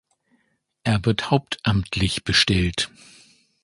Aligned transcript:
Er 0.83 1.05
wird 1.05 1.29
hauptamtlich 1.29 2.23
bestellt. 2.23 2.89